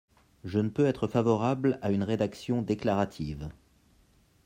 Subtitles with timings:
[0.43, 3.51] Je ne peux être favorable à une rédaction déclarative.